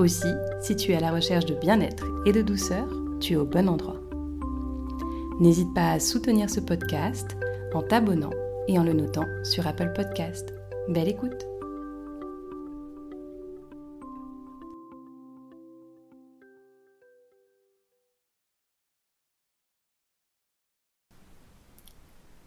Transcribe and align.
Aussi, 0.00 0.32
si 0.62 0.76
tu 0.76 0.92
es 0.92 0.96
à 0.96 1.00
la 1.00 1.12
recherche 1.12 1.44
de 1.44 1.54
bien-être 1.54 2.06
et 2.24 2.32
de 2.32 2.40
douceur, 2.40 2.88
tu 3.20 3.34
es 3.34 3.36
au 3.36 3.44
bon 3.44 3.68
endroit. 3.68 4.00
N'hésite 5.40 5.74
pas 5.74 5.90
à 5.90 6.00
soutenir 6.00 6.48
ce 6.48 6.60
podcast 6.60 7.36
en 7.74 7.82
t'abonnant 7.82 8.30
et 8.66 8.78
en 8.78 8.82
le 8.82 8.94
notant 8.94 9.26
sur 9.44 9.66
Apple 9.66 9.92
Podcast. 9.94 10.54
Belle 10.88 11.08
écoute 11.08 11.44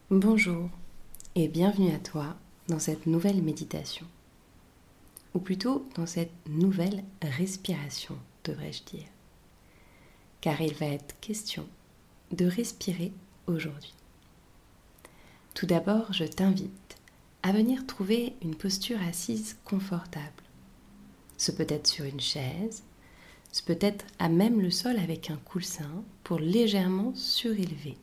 Bonjour 0.09 0.71
et 1.35 1.47
bienvenue 1.47 1.93
à 1.93 1.99
toi 1.99 2.35
dans 2.67 2.79
cette 2.79 3.05
nouvelle 3.05 3.43
méditation. 3.43 4.07
Ou 5.33 5.39
plutôt 5.39 5.87
dans 5.95 6.05
cette 6.05 6.33
nouvelle 6.47 7.03
respiration, 7.21 8.17
devrais-je 8.43 8.83
dire. 8.83 9.07
Car 10.41 10.61
il 10.61 10.73
va 10.75 10.87
être 10.87 11.19
question 11.19 11.67
de 12.31 12.45
respirer 12.45 13.11
aujourd'hui. 13.47 13.93
Tout 15.53 15.65
d'abord, 15.65 16.11
je 16.13 16.25
t'invite 16.25 16.97
à 17.43 17.51
venir 17.51 17.85
trouver 17.85 18.35
une 18.41 18.55
posture 18.55 19.01
assise 19.01 19.57
confortable. 19.65 20.43
Ce 21.37 21.51
peut 21.51 21.67
être 21.67 21.87
sur 21.87 22.05
une 22.05 22.21
chaise, 22.21 22.83
ce 23.51 23.61
peut 23.61 23.77
être 23.81 24.05
à 24.17 24.29
même 24.29 24.61
le 24.61 24.71
sol 24.71 24.97
avec 24.97 25.29
un 25.29 25.37
coussin 25.37 26.03
pour 26.23 26.39
légèrement 26.39 27.13
surélever 27.15 27.97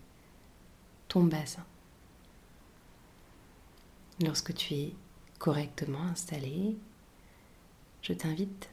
ton 1.09 1.25
bassin. 1.25 1.65
Lorsque 4.23 4.55
tu 4.55 4.75
es 4.75 4.95
correctement 5.39 6.03
installé, 6.03 6.77
je 8.03 8.13
t'invite 8.13 8.71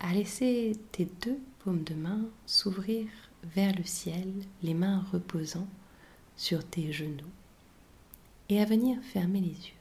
à 0.00 0.12
laisser 0.12 0.76
tes 0.92 1.06
deux 1.20 1.38
paumes 1.60 1.84
de 1.84 1.94
main 1.94 2.24
s'ouvrir 2.46 3.06
vers 3.42 3.74
le 3.76 3.84
ciel, 3.84 4.32
les 4.62 4.74
mains 4.74 5.04
reposant 5.12 5.66
sur 6.36 6.64
tes 6.64 6.92
genoux, 6.92 7.30
et 8.48 8.60
à 8.60 8.64
venir 8.64 9.00
fermer 9.02 9.40
les 9.40 9.48
yeux. 9.48 9.74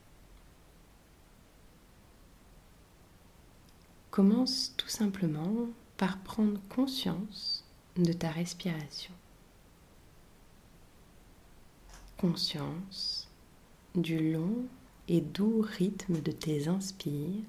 Commence 4.11 4.73
tout 4.77 4.89
simplement 4.89 5.67
par 5.97 6.17
prendre 6.19 6.59
conscience 6.69 7.63
de 7.95 8.13
ta 8.13 8.31
respiration. 8.31 9.13
Conscience 12.17 13.27
du 13.93 14.31
long 14.31 14.65
et 15.07 15.21
doux 15.21 15.61
rythme 15.61 16.19
de 16.21 16.31
tes 16.31 16.67
inspires 16.67 17.43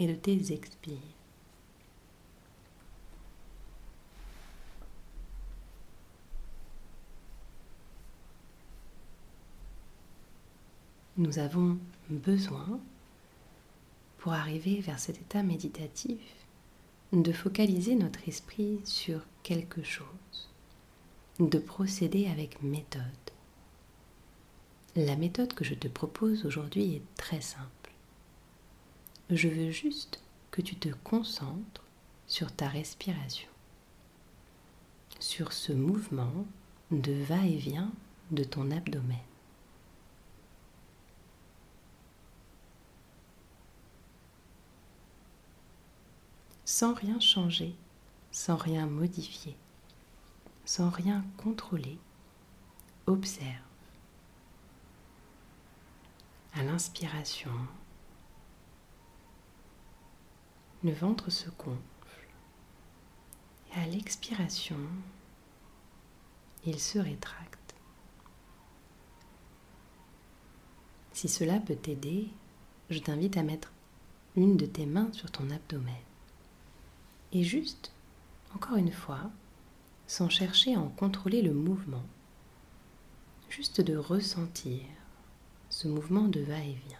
et 0.00 0.06
de 0.06 0.14
tes 0.14 0.52
expires. 0.52 0.96
Nous 11.18 11.38
avons 11.38 11.78
besoin, 12.08 12.80
pour 14.18 14.32
arriver 14.32 14.80
vers 14.80 14.98
cet 14.98 15.18
état 15.18 15.42
méditatif, 15.42 16.18
de 17.12 17.32
focaliser 17.32 17.94
notre 17.94 18.26
esprit 18.26 18.80
sur 18.84 19.20
quelque 19.42 19.82
chose, 19.82 20.48
de 21.40 21.58
procéder 21.58 22.26
avec 22.26 22.62
méthode. 22.62 23.02
La 24.96 25.16
méthode 25.16 25.52
que 25.52 25.64
je 25.64 25.74
te 25.74 25.88
propose 25.88 26.46
aujourd'hui 26.46 26.94
est 26.94 27.16
très 27.16 27.42
simple. 27.42 27.79
Je 29.30 29.46
veux 29.46 29.70
juste 29.70 30.20
que 30.50 30.60
tu 30.60 30.74
te 30.74 30.88
concentres 31.04 31.84
sur 32.26 32.50
ta 32.50 32.66
respiration, 32.66 33.48
sur 35.20 35.52
ce 35.52 35.72
mouvement 35.72 36.44
de 36.90 37.12
va-et-vient 37.12 37.92
de 38.32 38.42
ton 38.42 38.72
abdomen. 38.72 39.16
Sans 46.64 46.92
rien 46.94 47.20
changer, 47.20 47.76
sans 48.32 48.56
rien 48.56 48.86
modifier, 48.86 49.54
sans 50.64 50.90
rien 50.90 51.24
contrôler, 51.36 51.98
observe 53.06 53.46
à 56.54 56.64
l'inspiration, 56.64 57.52
le 60.82 60.92
ventre 60.92 61.30
se 61.30 61.48
gonfle 61.50 61.80
et 63.70 63.80
à 63.80 63.86
l'expiration, 63.86 64.78
il 66.64 66.80
se 66.80 66.98
rétracte. 66.98 67.74
Si 71.12 71.28
cela 71.28 71.60
peut 71.60 71.76
t'aider, 71.76 72.28
je 72.88 72.98
t'invite 72.98 73.36
à 73.36 73.42
mettre 73.42 73.72
une 74.36 74.56
de 74.56 74.66
tes 74.66 74.86
mains 74.86 75.12
sur 75.12 75.30
ton 75.30 75.50
abdomen 75.50 75.94
et 77.32 77.44
juste, 77.44 77.92
encore 78.54 78.76
une 78.76 78.92
fois, 78.92 79.30
sans 80.06 80.28
chercher 80.28 80.74
à 80.74 80.80
en 80.80 80.88
contrôler 80.88 81.42
le 81.42 81.52
mouvement, 81.52 82.04
juste 83.48 83.80
de 83.80 83.96
ressentir 83.96 84.82
ce 85.68 85.86
mouvement 85.88 86.26
de 86.26 86.40
va-et-vient. 86.40 86.98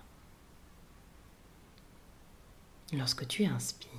Lorsque 2.93 3.27
tu 3.29 3.45
inspires, 3.45 3.91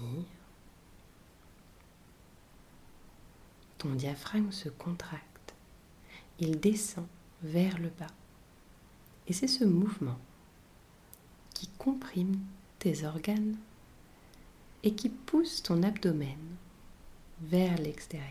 ton 3.78 3.96
diaphragme 3.96 4.52
se 4.52 4.70
contracte, 4.70 5.54
il 6.40 6.60
descend 6.60 7.08
vers 7.42 7.78
le 7.80 7.90
bas. 7.90 8.14
Et 9.28 9.34
c'est 9.34 9.48
ce 9.48 9.64
mouvement 9.64 10.20
qui 11.54 11.68
comprime 11.78 12.40
tes 12.80 13.06
organes 13.06 13.56
et 14.84 14.94
qui 14.94 15.10
pousse 15.10 15.64
ton 15.64 15.84
abdomen 15.84 16.40
vers 17.42 17.78
l'extérieur. 17.78 18.28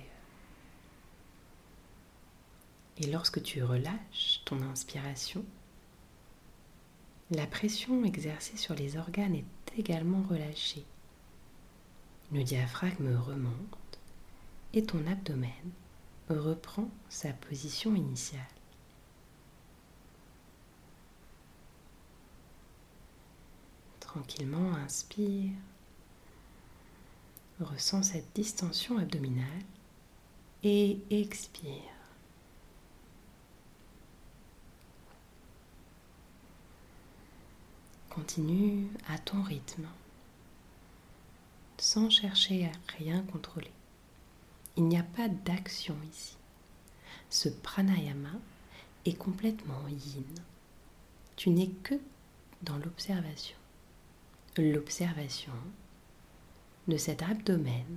Et 2.98 3.06
lorsque 3.06 3.42
tu 3.42 3.62
relâches 3.62 4.42
ton 4.44 4.60
inspiration, 4.62 5.44
la 7.30 7.46
pression 7.46 8.04
exercée 8.04 8.56
sur 8.56 8.74
les 8.74 8.96
organes 8.96 9.36
est 9.36 9.44
également 9.76 10.22
relâchée. 10.28 10.84
Le 12.32 12.42
diaphragme 12.42 13.16
remonte 13.16 13.98
et 14.72 14.84
ton 14.84 15.06
abdomen 15.06 15.50
reprend 16.28 16.88
sa 17.08 17.32
position 17.32 17.94
initiale. 17.94 18.40
Tranquillement, 23.98 24.74
inspire. 24.74 25.52
Ressens 27.60 28.04
cette 28.04 28.34
distension 28.34 28.98
abdominale 28.98 29.46
et 30.62 30.98
expire. 31.10 31.99
Continue 38.10 38.88
à 39.08 39.18
ton 39.18 39.40
rythme, 39.40 39.86
sans 41.78 42.10
chercher 42.10 42.66
à 42.66 42.72
rien 42.98 43.22
contrôler. 43.22 43.70
Il 44.76 44.88
n'y 44.88 44.98
a 44.98 45.04
pas 45.04 45.28
d'action 45.28 45.96
ici. 46.10 46.36
Ce 47.30 47.48
pranayama 47.48 48.32
est 49.04 49.16
complètement 49.16 49.86
yin. 49.86 50.24
Tu 51.36 51.50
n'es 51.50 51.68
que 51.68 51.94
dans 52.62 52.78
l'observation. 52.78 53.56
L'observation 54.58 55.52
de 56.88 56.96
cet 56.96 57.22
abdomen 57.22 57.96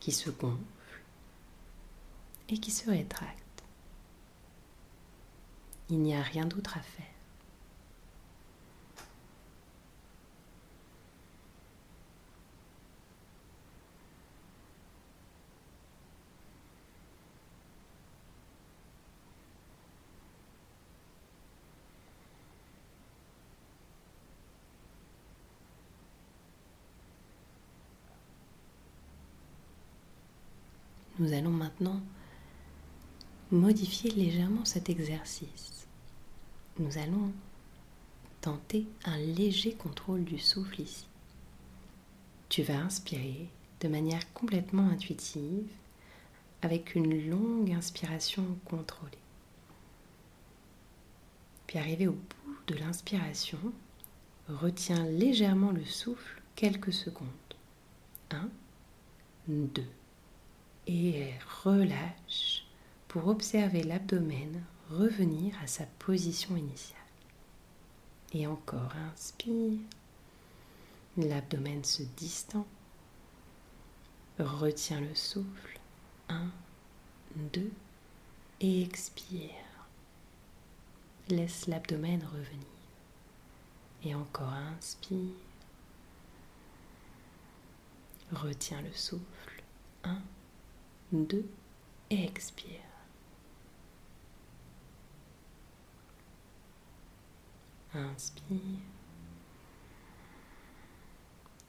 qui 0.00 0.10
se 0.10 0.30
gonfle 0.30 0.58
et 2.48 2.58
qui 2.58 2.72
se 2.72 2.90
rétracte. 2.90 3.62
Il 5.90 6.00
n'y 6.00 6.16
a 6.16 6.22
rien 6.22 6.44
d'autre 6.44 6.76
à 6.76 6.82
faire. 6.82 7.13
Nous 31.18 31.32
allons 31.32 31.50
maintenant 31.50 32.00
modifier 33.50 34.10
légèrement 34.10 34.64
cet 34.64 34.88
exercice. 34.88 35.86
Nous 36.78 36.98
allons 36.98 37.32
tenter 38.40 38.86
un 39.04 39.16
léger 39.16 39.74
contrôle 39.74 40.24
du 40.24 40.38
souffle 40.38 40.80
ici. 40.80 41.06
Tu 42.48 42.62
vas 42.62 42.78
inspirer 42.78 43.48
de 43.80 43.88
manière 43.88 44.32
complètement 44.32 44.88
intuitive 44.88 45.68
avec 46.62 46.94
une 46.94 47.30
longue 47.30 47.72
inspiration 47.72 48.44
contrôlée. 48.64 49.12
Puis 51.66 51.78
arrivé 51.78 52.08
au 52.08 52.12
bout 52.12 52.56
de 52.66 52.74
l'inspiration, 52.74 53.58
retiens 54.48 55.04
légèrement 55.06 55.70
le 55.70 55.84
souffle 55.84 56.42
quelques 56.56 56.92
secondes. 56.92 57.28
1, 58.30 58.48
2. 59.48 59.84
Et 60.86 61.32
relâche 61.62 62.64
pour 63.08 63.28
observer 63.28 63.82
l'abdomen 63.82 64.62
revenir 64.90 65.54
à 65.62 65.66
sa 65.66 65.86
position 65.98 66.56
initiale. 66.56 66.98
Et 68.32 68.46
encore, 68.46 68.92
inspire. 69.12 69.78
L'abdomen 71.16 71.82
se 71.84 72.02
distend. 72.02 72.66
Retiens 74.38 75.00
le 75.00 75.14
souffle. 75.14 75.78
1, 76.28 76.50
2. 77.36 77.70
Et 78.60 78.82
expire. 78.82 79.50
Laisse 81.28 81.66
l'abdomen 81.66 82.22
revenir. 82.24 82.66
Et 84.04 84.14
encore 84.14 84.52
inspire. 84.52 85.32
Retiens 88.32 88.82
le 88.82 88.92
souffle. 88.92 89.62
1, 90.02 90.14
2 90.14 90.20
et 92.10 92.24
expire. 92.24 92.68
Inspire. 97.94 98.58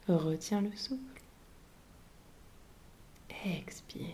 Retiens 0.08 0.62
le 0.62 0.76
souffle. 0.76 1.22
Expire. 3.46 4.08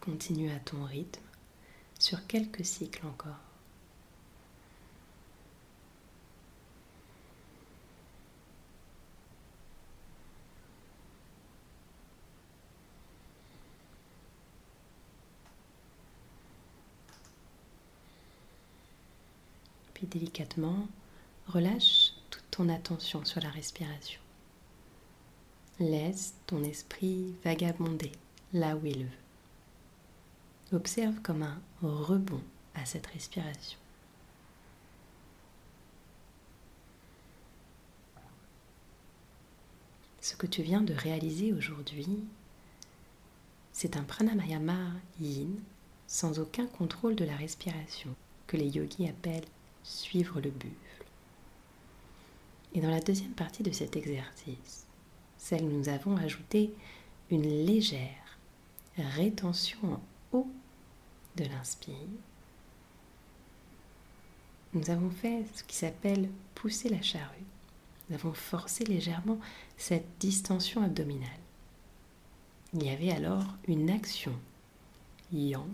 Continue 0.00 0.52
à 0.52 0.60
ton 0.60 0.84
rythme 0.84 1.24
sur 1.98 2.24
quelques 2.28 2.64
cycles 2.64 3.04
encore. 3.06 3.45
Puis 19.96 20.06
délicatement, 20.06 20.86
relâche 21.46 22.12
toute 22.28 22.44
ton 22.50 22.68
attention 22.68 23.24
sur 23.24 23.40
la 23.40 23.48
respiration. 23.48 24.20
Laisse 25.80 26.34
ton 26.46 26.62
esprit 26.64 27.34
vagabonder 27.42 28.12
là 28.52 28.76
où 28.76 28.84
il 28.84 29.04
veut. 29.04 30.76
Observe 30.76 31.22
comme 31.22 31.44
un 31.44 31.58
rebond 31.80 32.42
à 32.74 32.84
cette 32.84 33.06
respiration. 33.06 33.78
Ce 40.20 40.36
que 40.36 40.46
tu 40.46 40.60
viens 40.60 40.82
de 40.82 40.92
réaliser 40.92 41.54
aujourd'hui, 41.54 42.22
c'est 43.72 43.96
un 43.96 44.02
pranayama 44.02 44.90
yin 45.22 45.58
sans 46.06 46.38
aucun 46.38 46.66
contrôle 46.66 47.16
de 47.16 47.24
la 47.24 47.36
respiration 47.36 48.14
que 48.46 48.58
les 48.58 48.68
yogis 48.68 49.08
appellent 49.08 49.48
suivre 49.86 50.40
le 50.40 50.50
buffle. 50.50 51.04
Et 52.74 52.80
dans 52.80 52.90
la 52.90 53.00
deuxième 53.00 53.32
partie 53.32 53.62
de 53.62 53.70
cet 53.70 53.96
exercice, 53.96 54.86
celle 55.38 55.66
nous 55.66 55.88
avons 55.88 56.16
ajouté 56.16 56.74
une 57.30 57.64
légère 57.64 58.38
rétention 58.98 59.78
en 59.84 60.00
haut 60.32 60.50
de 61.36 61.44
l'inspire. 61.44 61.94
Nous 64.74 64.90
avons 64.90 65.10
fait 65.10 65.44
ce 65.54 65.62
qui 65.62 65.76
s'appelle 65.76 66.28
pousser 66.54 66.88
la 66.88 67.02
charrue. 67.02 67.44
Nous 68.08 68.16
avons 68.16 68.32
forcé 68.32 68.84
légèrement 68.84 69.38
cette 69.76 70.06
distension 70.18 70.82
abdominale. 70.82 71.28
Il 72.74 72.84
y 72.84 72.90
avait 72.90 73.12
alors 73.12 73.44
une 73.68 73.90
action 73.90 74.34
yang 75.32 75.68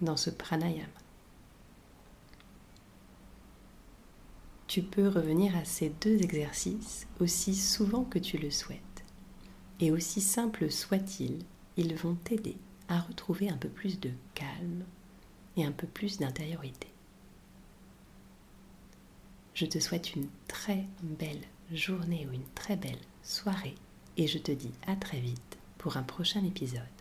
dans 0.00 0.16
ce 0.16 0.30
pranayama. 0.30 1.07
Tu 4.68 4.82
peux 4.82 5.08
revenir 5.08 5.56
à 5.56 5.64
ces 5.64 5.88
deux 5.88 6.22
exercices 6.22 7.08
aussi 7.20 7.54
souvent 7.54 8.04
que 8.04 8.18
tu 8.18 8.36
le 8.36 8.50
souhaites. 8.50 8.82
Et 9.80 9.90
aussi 9.90 10.20
simples 10.20 10.70
soient-ils, 10.70 11.38
ils 11.78 11.96
vont 11.96 12.14
t'aider 12.14 12.56
à 12.88 13.00
retrouver 13.00 13.48
un 13.48 13.56
peu 13.56 13.70
plus 13.70 13.98
de 13.98 14.10
calme 14.34 14.84
et 15.56 15.64
un 15.64 15.72
peu 15.72 15.86
plus 15.86 16.18
d'intériorité. 16.18 16.88
Je 19.54 19.64
te 19.64 19.78
souhaite 19.78 20.14
une 20.14 20.28
très 20.46 20.84
belle 21.02 21.42
journée 21.72 22.26
ou 22.28 22.34
une 22.34 22.48
très 22.54 22.76
belle 22.76 23.00
soirée 23.22 23.74
et 24.18 24.26
je 24.26 24.38
te 24.38 24.52
dis 24.52 24.72
à 24.86 24.96
très 24.96 25.18
vite 25.18 25.58
pour 25.78 25.96
un 25.96 26.02
prochain 26.02 26.44
épisode. 26.44 26.97